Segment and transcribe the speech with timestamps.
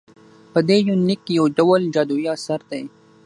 [0.53, 2.81] په دې يونليک کې يوډول جادويي اثر دى